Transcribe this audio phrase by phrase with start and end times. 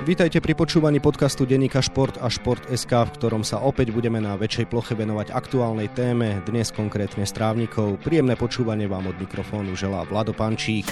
[0.00, 4.72] Vítajte pri počúvaní podcastu Denníka Šport a Šport.sk, v ktorom sa opäť budeme na väčšej
[4.72, 8.00] ploche venovať aktuálnej téme, dnes konkrétne strávnikov.
[8.00, 10.88] Príjemné počúvanie vám od mikrofónu želá Vlado Pančík.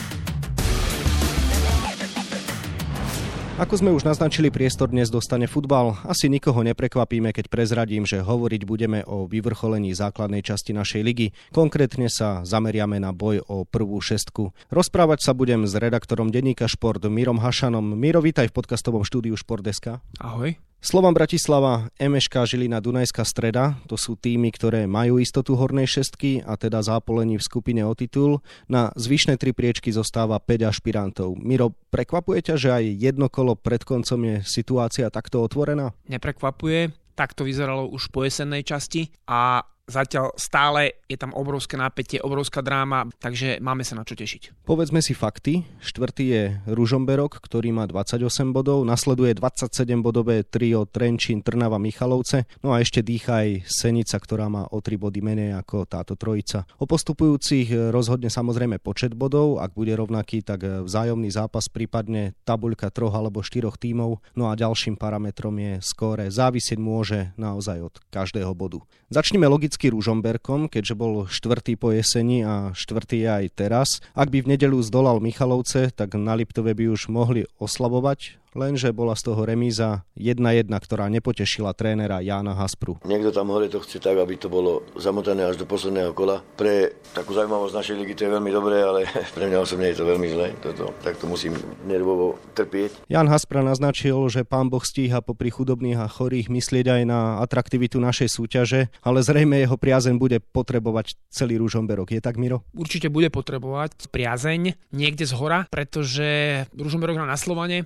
[3.59, 5.99] Ako sme už naznačili, priestor dnes dostane futbal.
[6.07, 11.35] Asi nikoho neprekvapíme, keď prezradím, že hovoriť budeme o vyvrcholení základnej časti našej ligy.
[11.51, 14.55] Konkrétne sa zameriame na boj o prvú šestku.
[14.71, 17.99] Rozprávať sa budem s redaktorom denníka Šport Mirom Hašanom.
[17.99, 19.99] Miro, vítaj v podcastovom štúdiu Šport.sk.
[20.23, 20.55] Ahoj.
[20.79, 26.55] Slovan Bratislava, MŠK Žilina, Dunajská streda, to sú týmy, ktoré majú istotu hornej šestky a
[26.55, 28.39] teda zápolení v skupine o titul.
[28.71, 31.35] Na zvyšné tri priečky zostáva 5 ašpirantov.
[31.43, 35.99] Miro, prekvapuje ťa, že aj jedno kolo pred koncom je situácia takto otvorená?
[36.07, 42.21] Neprekvapuje, tak to vyzeralo už po jesennej časti a Zatiaľ stále je tam obrovské napätie,
[42.21, 44.69] obrovská dráma, takže máme sa na čo tešiť.
[44.69, 45.65] Povedzme si fakty.
[45.81, 52.85] Štvrtý je Ružomberok, ktorý má 28 bodov, nasleduje 27-bodové trio Trenčín, Trnava, Michalovce, no a
[52.85, 56.69] ešte dýcha aj Senica, ktorá má o 3 body menej ako táto trojica.
[56.77, 63.17] O postupujúcich rozhodne samozrejme počet bodov, ak bude rovnaký, tak vzájomný zápas prípadne tabuľka troch
[63.17, 66.29] alebo štyroch tímov, no a ďalším parametrom je skóre.
[66.29, 68.85] Závisieť môže naozaj od každého bodu.
[69.09, 74.03] Začneme logicky vždycky Ružomberkom, keďže bol štvrtý po jeseni a štvrtý aj teraz.
[74.11, 79.17] Ak by v nedelu zdolal Michalovce, tak na Liptove by už mohli oslabovať lenže bola
[79.19, 83.01] z toho remíza 1-1, ktorá nepotešila trénera Jána Haspru.
[83.05, 86.41] Niekto tam hore to chce tak, aby to bolo zamotané až do posledného kola.
[86.57, 90.05] Pre takú zaujímavosť našej ligy to je veľmi dobré, ale pre mňa osobne je to
[90.09, 90.47] veľmi zle.
[90.63, 93.09] Toto, tak to musím nervovo trpieť.
[93.11, 98.01] Jan Haspra naznačil, že pán Boh stíha popri chudobných a chorých myslieť aj na atraktivitu
[98.03, 102.13] našej súťaže, ale zrejme jeho priazeň bude potrebovať celý Ružomberok.
[102.15, 102.67] Je tak, Miro?
[102.75, 107.85] Určite bude potrebovať priazeň niekde z hora, pretože Ružomberok na Slovane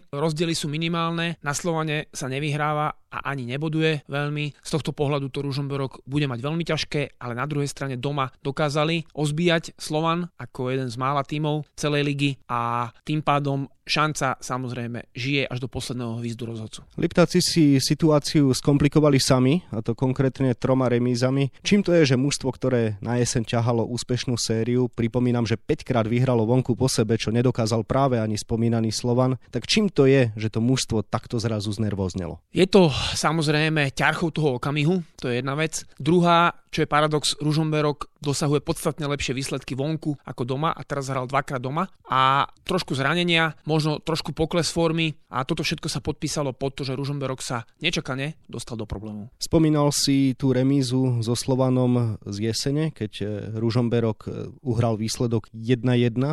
[0.52, 4.56] rozdiely sú minimálne, na Slovane sa nevyhráva a ani neboduje veľmi.
[4.64, 9.04] Z tohto pohľadu to Ružomberok bude mať veľmi ťažké, ale na druhej strane doma dokázali
[9.12, 15.42] ozbíjať Slovan ako jeden z mála tímov celej ligy a tým pádom šanca samozrejme žije
[15.50, 16.86] až do posledného výzdu rozhodcu.
[16.94, 21.50] Liptáci si situáciu skomplikovali sami, a to konkrétne troma remízami.
[21.66, 26.06] Čím to je, že mužstvo, ktoré na jeseň ťahalo úspešnú sériu, pripomínam, že 5 krát
[26.06, 30.48] vyhralo vonku po sebe, čo nedokázal práve ani spomínaný Slovan, tak čím to je, že
[30.48, 32.38] to mužstvo takto zrazu znervoznelo?
[32.54, 35.82] Je to samozrejme ťarchou toho okamihu, to je jedna vec.
[35.98, 41.28] Druhá, čo je paradox, Ružomberok dosahuje podstatne lepšie výsledky vonku ako doma a teraz hral
[41.28, 46.72] dvakrát doma a trošku zranenia, možno trošku pokles formy a toto všetko sa podpísalo pod
[46.72, 49.28] to, že Ružomberok sa nečakane dostal do problémov.
[49.36, 53.24] Spomínal si tú remízu so Slovanom z jesene, keď e,
[53.58, 54.30] Ružomberok e,
[54.64, 55.84] uhral výsledok 1-1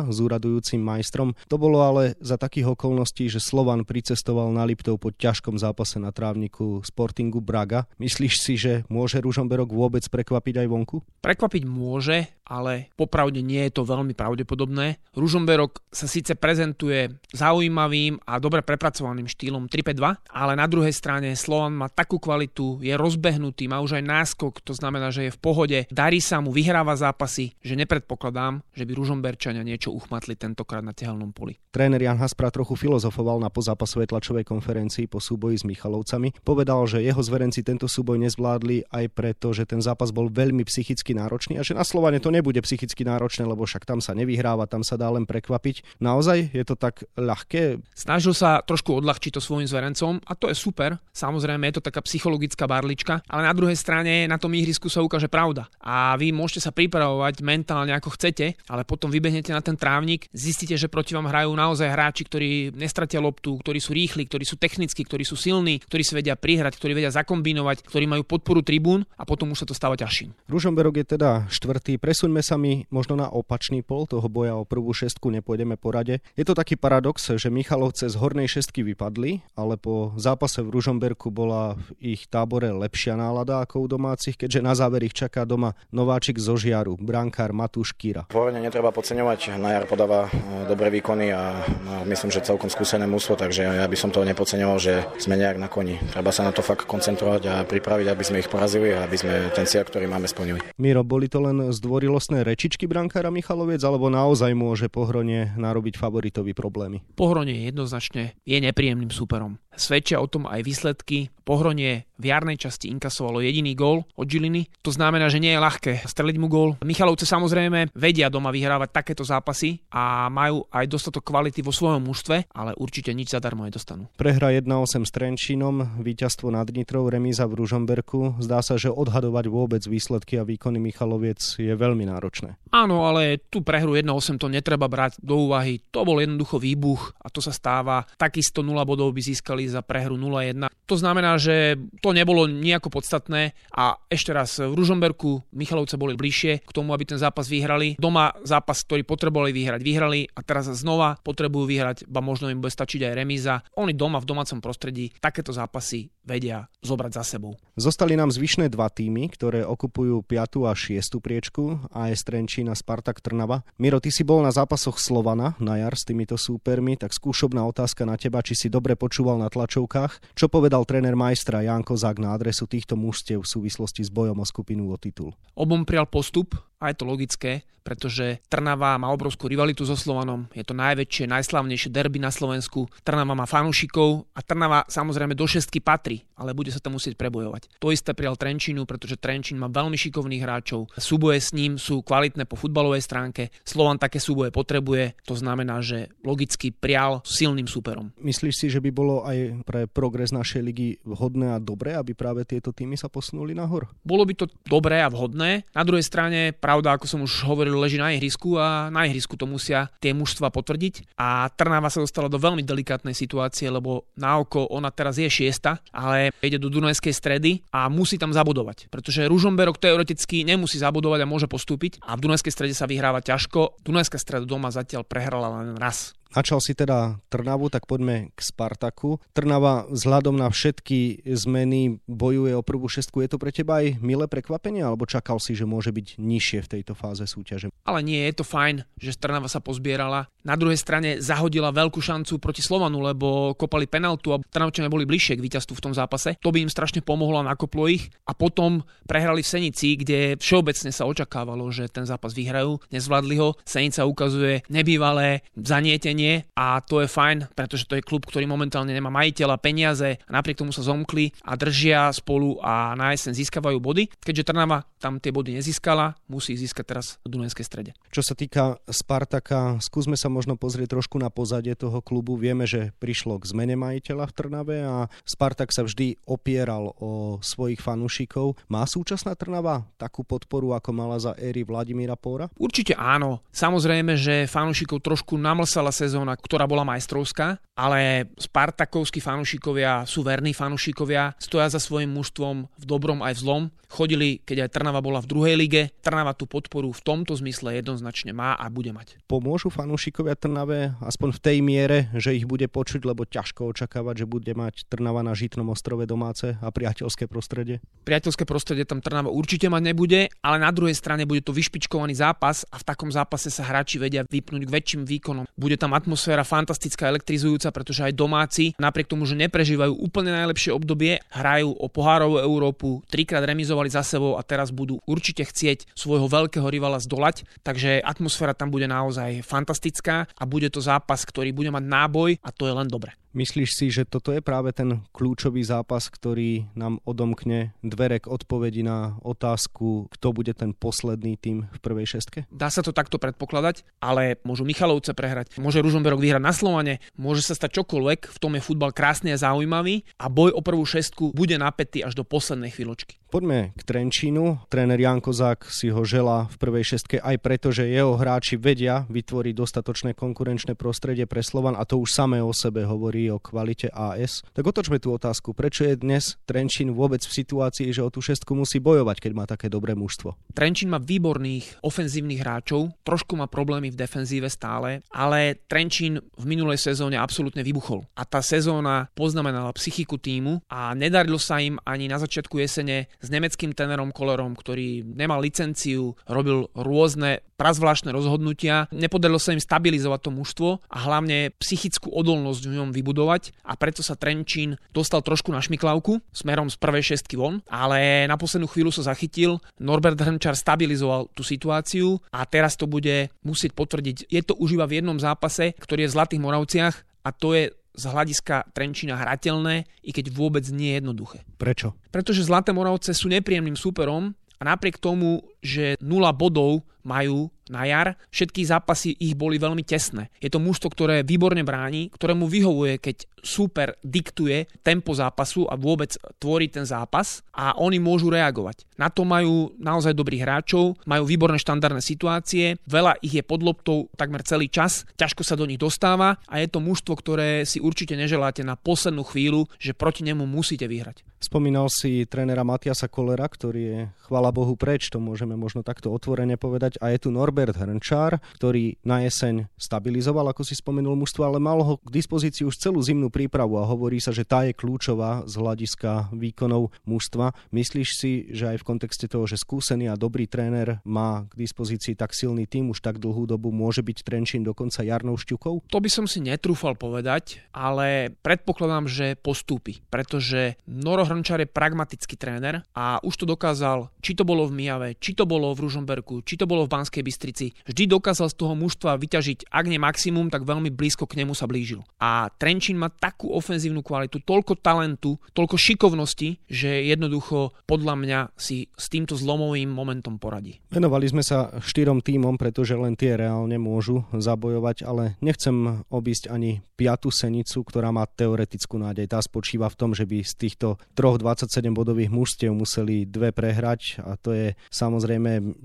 [0.08, 1.36] s úradujúcim majstrom.
[1.52, 6.14] To bolo ale za takých okolností, že Slovan pricestoval na Liptov po ťažkom zápase na
[6.14, 7.84] trávniku Sportingu Braga.
[8.00, 10.96] Myslíš si, že môže Ružomberok vôbec prekvapiť aj vonku?
[11.18, 15.02] Prekvapiť môže, ale popravde nie je to veľmi pravdepodobné.
[15.14, 21.74] Ružomberok sa síce prezentuje zaujímavým a dobre prepracovaným štýlom 3-5-2, ale na druhej strane Slovan
[21.74, 25.78] má takú kvalitu, je rozbehnutý, má už aj náskok, to znamená, že je v pohode,
[25.90, 31.30] darí sa mu, vyhráva zápasy, že nepredpokladám, že by Ružomberčania niečo uchmatli tentokrát na tehelnom
[31.30, 31.58] poli.
[31.70, 36.34] Tréner Jan Haspra trochu filozofoval na pozápasovej tlačovej konferencii po súboji s Michalovcami.
[36.42, 41.16] Povedal, že jeho zverenci tento súboj nezvládli aj preto, že ten zápas bol veľmi psychicky
[41.16, 44.84] náročný a že na Slovane to nebude psychicky náročné, lebo však tam sa nevyhráva, tam
[44.84, 46.02] sa dá len prekvapiť.
[46.04, 47.80] Naozaj je to tak ľahké?
[47.96, 51.00] Snažil sa trošku odľahčiť to svojim zverencom a to je super.
[51.14, 55.30] Samozrejme je to taká psychologická barlička, ale na druhej strane na tom ihrisku sa ukáže
[55.30, 55.70] pravda.
[55.80, 60.74] A vy môžete sa pripravovať mentálne ako chcete, ale potom vybehnete na ten trávnik, zistíte,
[60.74, 65.06] že proti vám hrajú naozaj hráči, ktorí nestratia loptu, ktorí sú rýchli, ktorí sú technickí,
[65.06, 69.22] ktorí sú silní, ktorí si vedia prihrať, ktorí vedia zakombinovať, ktorí majú podporu tribún a
[69.22, 70.34] potom už sa to stáva ťažším.
[70.50, 72.02] Ružomberok je teda štvrtý.
[72.02, 76.18] Presuňme sa mi možno na opačný pol toho boja o prvú šestku, nepôjdeme po rade.
[76.34, 81.30] Je to taký paradox, že Michalovce z hornej šestky vypadli, ale po zápase v Ružomberku
[81.30, 85.78] bola v ich tábore lepšia nálada ako u domácich, keďže na záver ich čaká doma
[85.94, 88.26] nováčik zo Žiaru, brankár Matúš Kýra.
[88.26, 93.06] Pôvodne netreba podceňovať, na jar podáva e, dobré výkony a no, myslím, že celkom skúsené
[93.06, 96.02] mústvo, takže ja by som to nepodceňoval, že sme nejak na koni.
[96.10, 99.52] Treba sa na to fakt koncentrovať a pripraviť, aby sme ich porazili a aby sme
[99.52, 100.60] ten cieľ, ktorý máme, splnili.
[100.78, 107.02] Miro, boli to len zdvorilostné rečičky brankára Michalovec, alebo naozaj môže Pohronie narobiť favoritovi problémy?
[107.18, 109.58] Pohronie jednoznačne je nepríjemným súperom.
[109.74, 111.30] Svedčia o tom aj výsledky.
[111.46, 114.68] Pohronie v jarnej časti inkasovalo jediný gól od Žiliny.
[114.84, 116.76] To znamená, že nie je ľahké streliť mu gól.
[116.84, 122.52] Michalovce samozrejme vedia doma vyhrávať takéto zápasy a majú aj dostatok kvality vo svojom mužstve,
[122.54, 124.06] ale určite nič zadarmo nedostanú.
[124.14, 128.38] Prehra 1-8 s Trenčínom, víťazstvo nad Nitrou, remíza v Ružomberku.
[128.38, 132.60] Zdá sa, že odhadovať vôbec výsledky a výkony Michaloviec je veľmi náročné.
[132.70, 135.82] Áno, ale tú prehru 1-8 to netreba brať do úvahy.
[135.90, 138.06] To bol jednoducho výbuch a to sa stáva.
[138.14, 140.70] Takisto 0 bodov by získali za prehru 0-1.
[140.88, 146.62] To znamená, že to nebolo nejako podstatné a ešte raz v Ružomberku Michalovce boli bližšie
[146.66, 147.98] k tomu, aby ten zápas vyhrali.
[147.98, 152.72] Doma zápas, ktorý potrebovali vyhrať, vyhrali a teraz znova potrebujú vyhrať, ba možno im bude
[152.72, 153.54] stačiť aj remíza.
[153.76, 157.58] Oni doma v domácom prostredí takéto zápasy vedia zobrať za sebou.
[157.74, 160.70] Zostali nám zvyšné dva týmy, ktoré okupujú 5.
[160.70, 161.18] a 6.
[161.18, 163.66] priečku, AS Trenčín a Spartak Trnava.
[163.82, 168.06] Miro, ty si bol na zápasoch Slovana na jar s týmito súpermi, tak skúšobná otázka
[168.06, 170.38] na teba, či si dobre počúval na tlačovkách.
[170.38, 174.46] Čo povedal tréner majstra Jan Kozák na adresu týchto mužstiev v súvislosti s bojom o
[174.46, 175.34] skupinu o titul?
[175.58, 180.46] Obom prijal postup, a je to logické, pretože Trnava má obrovskú rivalitu so Slovanom.
[180.52, 182.86] Je to najväčšie, najslavnejšie derby na Slovensku.
[183.00, 187.80] Trnava má fanúšikov a Trnava samozrejme do šestky patrí, ale bude sa tam musieť prebojovať.
[187.80, 190.92] To isté prijal Trenčínu, pretože Trenčín má veľmi šikovných hráčov.
[191.00, 193.48] Súboje s ním sú kvalitné po futbalovej stránke.
[193.64, 198.12] Slovan také súboje potrebuje, to znamená, že logicky prijal silným súperom.
[198.20, 202.44] Myslíš si, že by bolo aj pre progres našej ligy vhodné a dobré, aby práve
[202.44, 203.88] tieto týmy sa posunuli nahor?
[204.04, 205.64] Bolo by to dobré a vhodné.
[205.72, 209.42] Na druhej strane pravda, ako som už hovoril, leží na ihrisku a na ihrisku to
[209.42, 211.18] musia tie mužstva potvrdiť.
[211.18, 215.82] A Trnava sa dostala do veľmi delikátnej situácie, lebo na oko ona teraz je šiesta,
[215.90, 218.86] ale ide do Dunajskej stredy a musí tam zabudovať.
[218.86, 223.82] Pretože Ružomberok teoreticky nemusí zabudovať a môže postúpiť a v Dunajskej strede sa vyhráva ťažko.
[223.82, 226.14] Dunajská streda doma zatiaľ prehrala len raz.
[226.30, 229.18] Načal si teda Trnavu, tak poďme k Spartaku.
[229.34, 233.18] Trnava vzhľadom na všetky zmeny bojuje o prvú šestku.
[233.18, 236.70] Je to pre teba aj milé prekvapenie, alebo čakal si, že môže byť nižšie v
[236.78, 237.74] tejto fáze súťaže?
[237.82, 240.30] Ale nie, je to fajn, že Trnava sa pozbierala.
[240.46, 245.34] Na druhej strane zahodila veľkú šancu proti Slovanu, lebo kopali penaltu a Trnavčania boli bližšie
[245.34, 246.38] k víťazstvu v tom zápase.
[246.46, 248.06] To by im strašne pomohlo a nakoplo ich.
[248.24, 252.78] A potom prehrali v Senici, kde všeobecne sa očakávalo, že ten zápas vyhrajú.
[252.94, 253.58] Nezvládli ho.
[253.66, 258.92] Senica ukazuje nebývalé zanietenie nie a to je fajn, pretože to je klub, ktorý momentálne
[258.92, 263.80] nemá majiteľa, peniaze a napriek tomu sa zomkli a držia spolu a na jeseň získavajú
[263.80, 264.12] body.
[264.20, 267.90] Keďže Trnava tam tie body nezískala, musí získať teraz v Dunajskej strede.
[268.12, 272.36] Čo sa týka Spartaka, skúsme sa možno pozrieť trošku na pozadie toho klubu.
[272.36, 277.80] Vieme, že prišlo k zmene majiteľa v Trnave a Spartak sa vždy opieral o svojich
[277.80, 278.60] fanúšikov.
[278.68, 282.52] Má súčasná Trnava takú podporu, ako mala za éry Vladimíra Póra?
[282.60, 283.40] Určite áno.
[283.54, 290.50] Samozrejme, že fanúšikov trošku namlsala sezóna sezóna, ktorá bola majstrovská, ale Spartakovskí fanúšikovia sú verní
[290.50, 293.62] fanúšikovia, stoja za svojim mužstvom v dobrom aj v zlom.
[293.90, 295.90] Chodili, keď aj Trnava bola v druhej lige.
[295.98, 299.18] Trnava tú podporu v tomto zmysle jednoznačne má a bude mať.
[299.26, 304.30] Pomôžu fanúšikovia Trnave aspoň v tej miere, že ich bude počuť, lebo ťažko očakávať, že
[304.30, 307.82] bude mať Trnava na Žitnom ostrove domáce a priateľské prostredie?
[308.06, 312.62] Priateľské prostredie tam Trnava určite mať nebude, ale na druhej strane bude to vyšpičkovaný zápas
[312.70, 315.50] a v takom zápase sa hráči vedia vypnúť k väčším výkonom.
[315.58, 321.20] Bude tam atmosféra fantastická, elektrizujúca, pretože aj domáci, napriek tomu, že neprežívajú úplne najlepšie obdobie,
[321.28, 326.64] hrajú o pohárovú Európu, trikrát remizovali za sebou a teraz budú určite chcieť svojho veľkého
[326.64, 331.84] rivala zdolať, takže atmosféra tam bude naozaj fantastická a bude to zápas, ktorý bude mať
[331.84, 333.12] náboj a to je len dobre.
[333.30, 338.82] Myslíš si, že toto je práve ten kľúčový zápas, ktorý nám odomkne dvere k odpovedi
[338.82, 342.50] na otázku, kto bude ten posledný tým v prvej šestke?
[342.50, 347.46] Dá sa to takto predpokladať, ale môžu Michalovce prehrať, môže Ružomberok vyhrať na Slovane, môže
[347.46, 351.30] sa stať čokoľvek, v tom je futbal krásny a zaujímavý a boj o prvú šestku
[351.30, 353.22] bude napätý až do poslednej chvíľočky.
[353.30, 354.66] Poďme k Trenčínu.
[354.66, 359.06] Tréner Jan Kozák si ho žela v prvej šestke aj preto, že jeho hráči vedia
[359.06, 363.42] vytvoriť dostatočné konkurenčné prostredie pre Slovan a to už samé o sebe hovorí hovorí o
[363.42, 364.40] kvalite AS.
[364.56, 365.52] Tak otočme tú otázku.
[365.52, 369.44] Prečo je dnes Trenčín vôbec v situácii, že o tú šestku musí bojovať, keď má
[369.44, 370.40] také dobré mužstvo?
[370.56, 376.80] Trenčín má výborných ofenzívnych hráčov, trošku má problémy v defenzíve stále, ale Trenčín v minulej
[376.80, 378.08] sezóne absolútne vybuchol.
[378.16, 383.28] A tá sezóna poznamenala psychiku týmu a nedarilo sa im ani na začiatku jesene s
[383.28, 388.88] nemeckým tenerom Kolerom, ktorý nemal licenciu, robil rôzne prazvláštne rozhodnutia.
[388.88, 394.06] Nepodarilo sa im stabilizovať to mužstvo a hlavne psychickú odolnosť v ňom vybudovať a preto
[394.06, 398.94] sa Trenčín dostal trošku na šmiklavku smerom z prvej šestky von, ale na poslednú chvíľu
[398.94, 399.58] sa zachytil.
[399.82, 404.30] Norbert Hrnčar stabilizoval tú situáciu a teraz to bude musieť potvrdiť.
[404.30, 406.94] Je to už iba v jednom zápase, ktorý je v Zlatých Moravciach
[407.26, 411.42] a to je z hľadiska Trenčína hrateľné, i keď vôbec nie je jednoduché.
[411.58, 411.98] Prečo?
[412.14, 418.18] Pretože Zlaté Moravce sú nepríjemným súperom a napriek tomu, že 0 bodov majú na jar,
[418.34, 420.28] všetky zápasy ich boli veľmi tesné.
[420.42, 426.12] Je to mužstvo, ktoré výborne bráni, ktorému vyhovuje, keď super diktuje tempo zápasu a vôbec
[426.42, 428.84] tvorí ten zápas a oni môžu reagovať.
[428.98, 434.10] Na to majú naozaj dobrých hráčov, majú výborné štandardné situácie, veľa ich je pod loptou
[434.18, 438.18] takmer celý čas, ťažko sa do nich dostáva a je to mužstvo, ktoré si určite
[438.18, 441.24] neželáte na poslednú chvíľu, že proti nemu musíte vyhrať.
[441.40, 446.58] Spomínal si trénera Matiasa Kolera, ktorý je, chvala Bohu, preč, to môžeme možno takto otvorene
[446.60, 446.98] povedať.
[447.00, 451.80] A je tu Norbert Hrnčár, ktorý na jeseň stabilizoval, ako si spomenul mužstvo, ale mal
[451.80, 455.54] ho k dispozícii už celú zimnú prípravu a hovorí sa, že tá je kľúčová z
[455.56, 457.56] hľadiska výkonov mužstva.
[457.72, 462.18] Myslíš si, že aj v kontexte toho, že skúsený a dobrý tréner má k dispozícii
[462.18, 465.88] tak silný tým už tak dlhú dobu, môže byť Trenčín dokonca jarnou šťukou?
[465.88, 472.34] To by som si netrúfal povedať, ale predpokladám, že postúpi, pretože Noro Hrnčar je pragmatický
[472.36, 476.42] tréner a už to dokázal, či to bolo v Mijave, či to bolo v Ružomberku,
[476.42, 477.72] či to bolo v Banskej Bystrici.
[477.84, 481.68] Vždy dokázal z toho mužstva vyťažiť, ak nie maximum, tak veľmi blízko k nemu sa
[481.68, 482.02] blížil.
[482.18, 488.90] A Trenčín má takú ofenzívnu kvalitu, toľko talentu, toľko šikovnosti, že jednoducho podľa mňa si
[488.96, 490.82] s týmto zlomovým momentom poradí.
[490.90, 496.82] Venovali sme sa štyrom tímom, pretože len tie reálne môžu zabojovať, ale nechcem obísť ani
[496.98, 499.30] piatu senicu, ktorá má teoretickú nádej.
[499.30, 504.20] Tá spočíva v tom, že by z týchto troch 27 bodových mužstiev museli dve prehrať
[504.20, 505.29] a to je samozrejme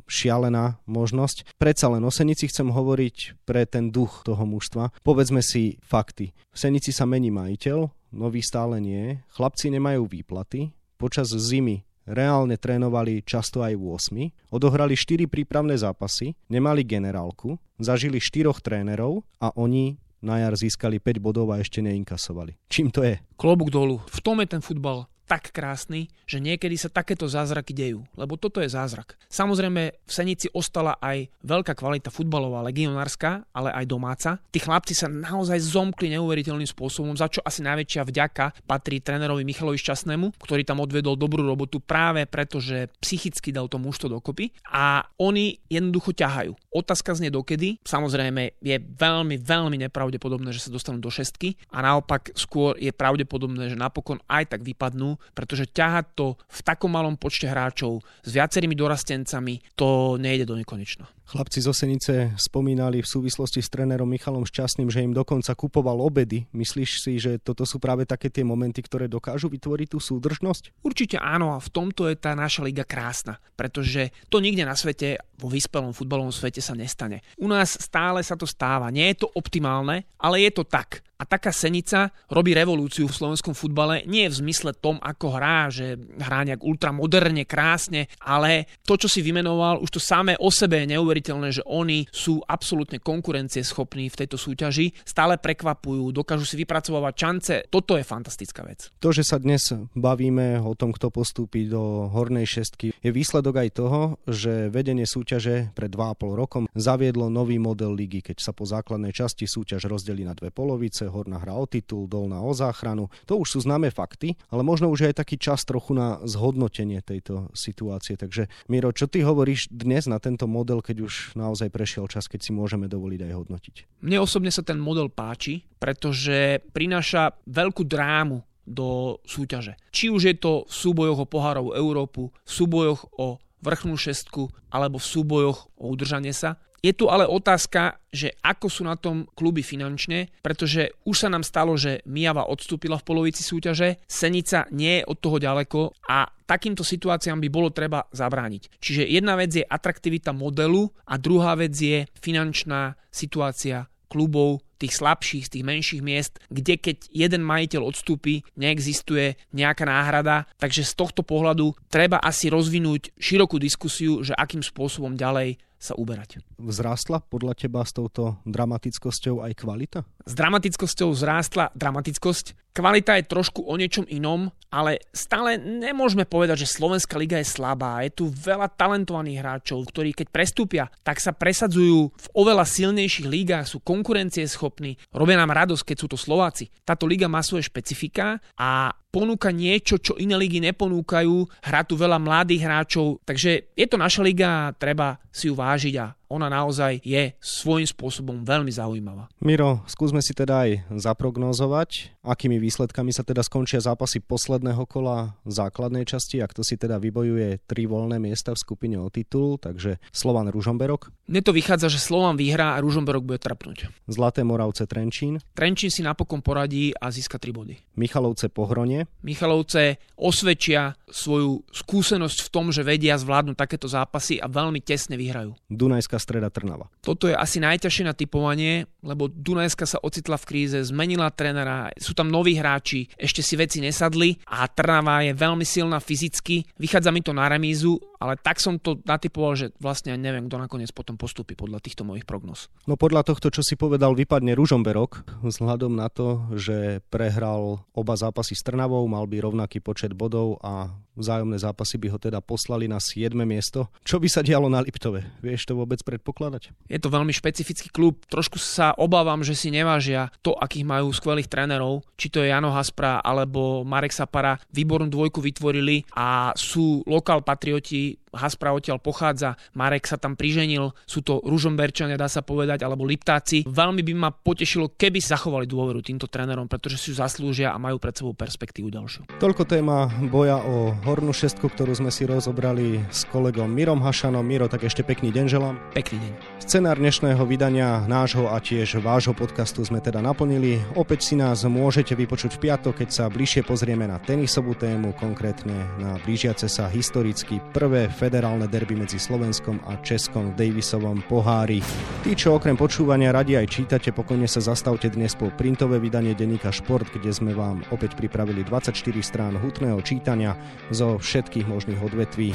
[0.08, 1.60] šialená možnosť.
[1.60, 4.96] Predsa len o Senici chcem hovoriť pre ten duch toho mužstva.
[5.04, 6.32] Povedzme si fakty.
[6.50, 13.26] V Senici sa mení majiteľ, nový stále nie, chlapci nemajú výplaty, počas zimy reálne trénovali
[13.26, 13.84] často aj v
[14.32, 20.98] 8, odohrali 4 prípravné zápasy, nemali generálku, zažili 4 trénerov a oni na jar získali
[20.98, 22.58] 5 bodov a ešte neinkasovali.
[22.70, 23.22] Čím to je?
[23.38, 24.02] Klobúk dolu.
[24.10, 28.62] V tom je ten futbal tak krásny, že niekedy sa takéto zázraky dejú, lebo toto
[28.62, 29.18] je zázrak.
[29.30, 34.30] Samozrejme, v Senici ostala aj veľká kvalita futbalová, legionárska, ale aj domáca.
[34.54, 39.82] Tí chlapci sa naozaj zomkli neuveriteľným spôsobom, za čo asi najväčšia vďaka patrí trénerovi Michalovi
[39.82, 45.58] Šťastnému, ktorý tam odvedol dobrú robotu práve preto, že psychicky dal to dokopy a oni
[45.70, 46.54] jednoducho ťahajú.
[46.76, 47.82] Otázka znie dokedy.
[47.82, 53.72] Samozrejme, je veľmi, veľmi nepravdepodobné, že sa dostanú do šestky a naopak skôr je pravdepodobné,
[53.72, 58.74] že napokon aj tak vypadnú pretože ťahať to v takom malom počte hráčov s viacerými
[58.78, 61.10] dorastencami, to nejde do nekonečna.
[61.26, 66.46] Chlapci zo Senice spomínali v súvislosti s trénerom Michalom Šťastným, že im dokonca kupoval obedy.
[66.54, 70.86] Myslíš si, že toto sú práve také tie momenty, ktoré dokážu vytvoriť tú súdržnosť?
[70.86, 75.18] Určite áno a v tomto je tá naša liga krásna, pretože to nikde na svete,
[75.42, 77.26] vo vyspelom futbalovom svete sa nestane.
[77.42, 78.94] U nás stále sa to stáva.
[78.94, 81.02] Nie je to optimálne, ale je to tak.
[81.26, 86.46] Taká Senica robí revolúciu v slovenskom futbale nie v zmysle tom, ako hrá, že hrá
[86.46, 91.50] nejak ultramoderne, krásne, ale to, čo si vymenoval, už to samé o sebe je neuveriteľné,
[91.52, 97.56] že oni sú absolútne konkurencieschopní v tejto súťaži, stále prekvapujú, dokážu si vypracovať šance.
[97.68, 98.94] Toto je fantastická vec.
[99.02, 103.70] To, že sa dnes bavíme o tom, kto postúpi do hornej šestky, je výsledok aj
[103.74, 109.16] toho, že vedenie súťaže pred 2,5 rokom zaviedlo nový model ligy, keď sa po základnej
[109.16, 113.08] časti súťaž rozdelí na dve polovice, horná hra o titul, dolná o záchranu.
[113.32, 117.48] To už sú známe fakty, ale možno už aj taký čas trochu na zhodnotenie tejto
[117.56, 118.20] situácie.
[118.20, 122.44] Takže Miro, čo ty hovoríš dnes na tento model, keď už naozaj prešiel čas, keď
[122.44, 123.76] si môžeme dovoliť aj hodnotiť?
[124.04, 129.78] Mne osobne sa ten model páči, pretože prináša veľkú drámu do súťaže.
[129.94, 134.98] Či už je to v súbojoch o pohárov Európu, v súbojoch o vrchnú šestku alebo
[134.98, 136.58] v súbojoch o udržanie sa.
[136.86, 141.42] Je tu ale otázka, že ako sú na tom kluby finančne, pretože už sa nám
[141.42, 146.86] stalo, že Mijava odstúpila v polovici súťaže, Senica nie je od toho ďaleko a takýmto
[146.86, 148.78] situáciám by bolo treba zabrániť.
[148.78, 155.50] Čiže jedna vec je atraktivita modelu a druhá vec je finančná situácia klubov, tých slabších,
[155.50, 160.46] z tých menších miest, kde keď jeden majiteľ odstúpi, neexistuje nejaká náhrada.
[160.60, 166.42] Takže z tohto pohľadu treba asi rozvinúť širokú diskusiu, že akým spôsobom ďalej sa uberať.
[166.58, 170.00] Vzrástla podľa teba s touto dramatickosťou aj kvalita?
[170.26, 172.65] S dramatickosťou vzrástla dramatickosť.
[172.76, 178.04] Kvalita je trošku o niečom inom, ale stále nemôžeme povedať, že Slovenská liga je slabá.
[178.04, 183.72] Je tu veľa talentovaných hráčov, ktorí keď prestúpia, tak sa presadzujú v oveľa silnejších lígach,
[183.72, 186.68] sú konkurencieschopní, robia nám radosť, keď sú to Slováci.
[186.84, 191.64] Táto liga má svoje špecifika a ponúka niečo, čo iné ligy neponúkajú.
[191.64, 195.96] Hrá tu veľa mladých hráčov, takže je to naša liga a treba si ju vážiť
[196.04, 199.32] a ona naozaj je svojím spôsobom veľmi zaujímavá.
[199.40, 206.04] Miro, skúsme si teda aj zaprognozovať, akými výsledkami sa teda skončia zápasy posledného kola základnej
[206.04, 210.52] časti, ak to si teda vybojuje tri voľné miesta v skupine o titul, takže Slovan
[210.52, 211.16] Ružomberok.
[211.26, 213.90] Mne to vychádza, že Slovan vyhrá a Ružomberok bude trapnúť.
[214.06, 215.42] Zlaté Moravce Trenčín.
[215.58, 217.76] Trenčín si napokon poradí a získa 3 body.
[217.98, 219.10] Michalovce Pohronie.
[219.26, 225.58] Michalovce osvedčia svoju skúsenosť v tom, že vedia zvládnuť takéto zápasy a veľmi tesne vyhrajú.
[225.66, 226.90] Dunajská streda Trnava.
[227.06, 232.18] Toto je asi najťažšie na typovanie, lebo Dunajska sa ocitla v kríze, zmenila trénera, sú
[232.18, 236.66] tam noví hráči, ešte si veci nesadli a Trnava je veľmi silná fyzicky.
[236.82, 240.90] Vychádza mi to na remízu, ale tak som to natypoval, že vlastne neviem, kto nakoniec
[240.90, 242.74] potom postupí podľa týchto mojich prognóz.
[242.90, 248.58] No podľa tohto, čo si povedal, vypadne Ružomberok, vzhľadom na to, že prehral oba zápasy
[248.58, 253.00] s Trnavou, mal by rovnaký počet bodov a vzájomné zápasy by ho teda poslali na
[253.00, 253.32] 7.
[253.48, 253.88] miesto.
[254.04, 255.24] Čo by sa dialo na Liptove?
[255.40, 256.70] Vieš to vôbec predpokladať?
[256.86, 258.22] Je to veľmi špecifický klub.
[258.30, 262.06] Trošku sa obávam, že si nevážia to, akých majú skvelých trénerov.
[262.14, 264.62] Či to je Jano Haspra alebo Marek Sapara.
[264.70, 271.24] Výbornú dvojku vytvorili a sú lokál patrioti Haspra odtiaľ pochádza, Marek sa tam priženil, sú
[271.24, 273.64] to Ružomberčania, dá sa povedať, alebo Liptáci.
[273.64, 277.98] Veľmi by ma potešilo, keby zachovali dôveru týmto trénerom, pretože si ju zaslúžia a majú
[277.98, 279.40] pred sebou perspektívu ďalšiu.
[279.40, 284.44] Toľko téma boja o hornú šestku, ktorú sme si rozobrali s kolegom Mirom Hašanom.
[284.44, 285.76] Miro, tak ešte pekný deň želám.
[285.96, 286.34] Pekný deň.
[286.60, 290.84] Scenár dnešného vydania nášho a tiež vášho podcastu sme teda naplnili.
[290.92, 295.88] Opäť si nás môžete vypočuť v piatok, keď sa bližšie pozrieme na tenisovú tému, konkrétne
[295.96, 301.80] na blížiace sa historicky prvé federálne derby medzi Slovenskom a Českom v Davisovom pohári.
[302.28, 306.76] Tí, čo okrem počúvania radi aj čítate, pokojne sa zastavte dnes po printové vydanie denníka
[306.76, 310.60] Šport, kde sme vám opäť pripravili 24 strán hutného čítania
[310.92, 312.52] zo všetkých možných odvetví.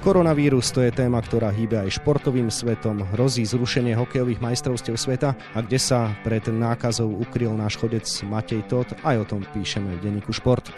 [0.00, 5.60] Koronavírus to je téma, ktorá hýbe aj športovým svetom, hrozí zrušenie hokejových majstrovstiev sveta a
[5.60, 10.32] kde sa pred nákazou ukryl náš chodec Matej Tot, aj o tom píšeme v denníku
[10.32, 10.72] Šport.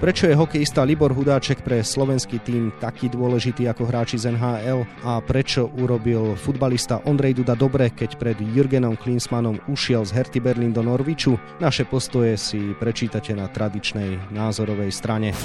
[0.00, 5.20] Prečo je hokejista Libor Hudáček pre slovenský tým taký dôležitý ako hráči z NHL a
[5.20, 10.80] prečo urobil futbalista Ondrej Duda dobre, keď pred Jürgenom Klinsmanom ušiel z Herty Berlin do
[10.80, 11.36] Norviču?
[11.60, 15.36] Naše postoje si prečítate na tradičnej názorovej strane.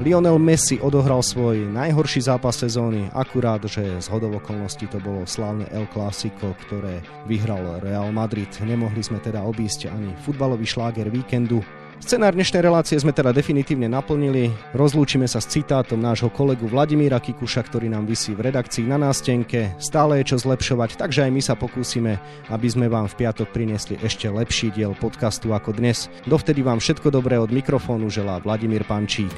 [0.00, 5.68] Lionel Messi odohral svoj najhorší zápas sezóny, akurát, že z hodov okolností to bolo slávne
[5.68, 8.48] El Clásico, ktoré vyhral Real Madrid.
[8.64, 11.60] Nemohli sme teda obísť ani futbalový šláger víkendu,
[12.00, 14.48] Scenár dnešnej relácie sme teda definitívne naplnili.
[14.72, 19.76] Rozlúčime sa s citátom nášho kolegu Vladimíra Kikuša, ktorý nám vysí v redakcii na nástenke.
[19.76, 22.16] Stále je čo zlepšovať, takže aj my sa pokúsime,
[22.48, 26.08] aby sme vám v piatok priniesli ešte lepší diel podcastu ako dnes.
[26.24, 29.36] Dovtedy vám všetko dobré od mikrofónu želá Vladimír Pančík.